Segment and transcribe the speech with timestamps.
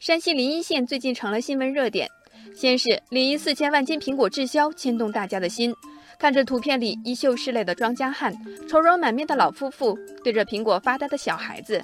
[0.00, 2.08] 山西临沂县最近成了新闻热点。
[2.54, 5.74] 先是临沂四千万斤苹果滞销，牵动大家的心。
[6.18, 8.32] 看着图片里衣袖拭泪的庄稼汉、
[8.68, 11.82] 愁容满面的老夫妇，对着苹果发呆的小孩子，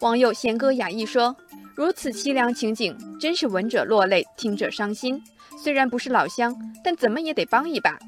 [0.00, 1.34] 网友弦歌雅意说
[1.74, 5.20] ：“如此凄凉情景，真是闻者落泪，听者伤心。
[5.62, 6.54] 虽然不是老乡，
[6.84, 7.98] 但怎么也得帮一把。”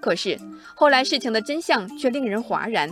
[0.00, 0.38] 可是
[0.74, 2.90] 后来事情的真相却令人哗然。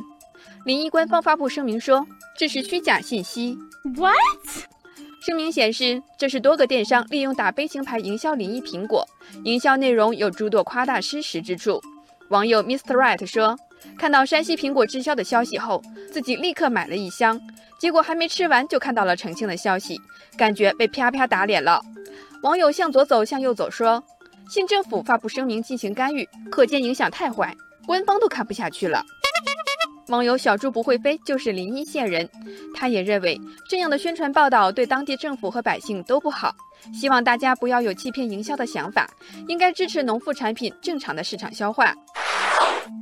[0.64, 2.06] 临沂官方发布声明说，
[2.38, 3.56] 这是虚假信息。
[3.96, 4.71] What？
[5.24, 9.06] 声明显示，这是多个电商利用打悲情牌营销临沂苹果，
[9.44, 11.80] 营销内容有诸多夸大失实之处。
[12.30, 12.96] 网友 Mr.
[12.96, 13.56] Right 说，
[13.96, 15.80] 看到山西苹果滞销的消息后，
[16.10, 17.40] 自己立刻买了一箱，
[17.78, 19.96] 结果还没吃完就看到了澄清的消息，
[20.36, 21.80] 感觉被啪啪打脸了。
[22.42, 24.02] 网友向左走向右走说，
[24.50, 29.04] 县政府发布声明进行干预，可见影响太坏，官方都看不下去了。
[30.08, 32.28] 网友小猪不会飞就是临沂县人，
[32.74, 36.54] 他也认为这样的宣传报道对当地政府和百姓都不好，
[36.92, 39.08] 希望大家不要有欺骗营销的想法，
[39.48, 41.94] 应该支持农副产品正常的市场消化。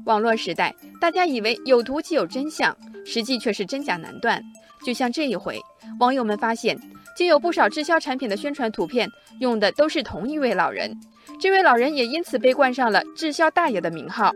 [0.04, 4.42] 网络时代，大家以为有图即有真相，实际却是真假难断。
[4.84, 5.60] 就像这一回，
[5.98, 6.78] 网友们发现，
[7.16, 9.08] 竟有不少滞销产品的宣传图片
[9.40, 10.94] 用的都是同一位老人，
[11.40, 14.32] 这位老人也因此被冠上了“滞销大爷”的名号。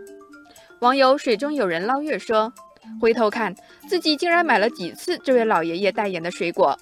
[0.85, 2.53] 网友水中有人捞月说
[3.01, 3.55] ：“回头看
[3.89, 6.79] 自己竟然买了几次这位老爷爷代言的水果。”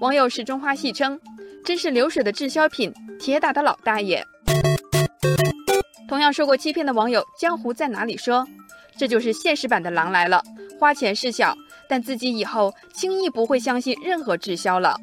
[0.00, 1.20] 网友石中花戏称
[1.62, 4.24] ：“真是流水的滞销品，铁打的老大爷。”
[6.08, 8.48] 同样受过欺骗的网友江湖在哪里说
[8.96, 10.42] ：“这就是现实版的狼来了，
[10.80, 11.54] 花钱事小，
[11.86, 14.96] 但自己以后轻易不会相信任何滞销了。”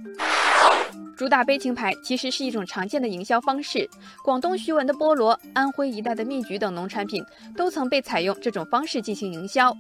[1.21, 3.87] 主打悲情牌其实是一种常见的营销方式，
[4.23, 7.23] 广东徐闻的菠萝、安徽一带的蜜橘等农产品
[7.55, 9.71] 都曾被采用这种方式进行营销。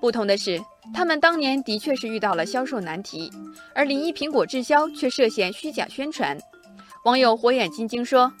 [0.00, 0.62] 不同的是，
[0.94, 3.28] 他们当年的确是遇到了销售难题，
[3.74, 6.38] 而临沂苹果滞销却涉嫌虚假宣传。
[7.04, 8.32] 网友火眼金睛说：“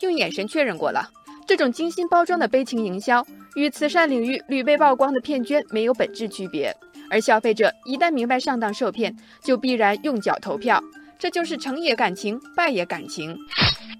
[0.00, 1.10] 用眼神确认过了，
[1.46, 3.22] 这种精心包装的悲情营销
[3.54, 6.74] 与慈善领域屡被曝光的骗捐没有本质区别，
[7.10, 10.82] 而消费者一旦明白上当受骗，就必然用脚投票。”
[11.18, 13.36] 这就是成也感情，败也感情。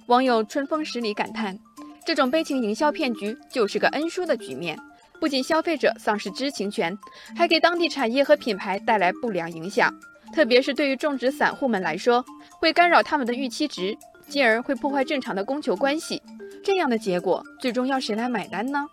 [0.07, 1.59] 网友春风十里感叹：
[2.07, 4.79] 这种悲情营销骗局就是个恩输的局面，
[5.21, 6.97] 不仅消费者丧失知情权，
[7.37, 9.93] 还给当地产业和品牌带来不良影响。
[10.33, 12.25] 特别是对于种植散户们来说，
[12.61, 13.97] 会干扰他们的预期值，
[14.29, 16.23] 进而会破坏正常的供求关系。
[16.63, 18.87] 这样的结果，最终要谁来买单呢？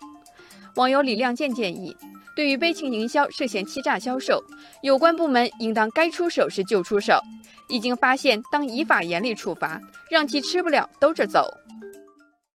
[0.76, 1.96] 网友李亮健建议。
[2.36, 4.44] 对于悲情营销涉嫌欺诈销售，
[4.82, 7.18] 有关部门应当该出手时就出手，
[7.70, 9.80] 一经发现，当依法严厉处罚，
[10.10, 11.50] 让其吃不了兜着走。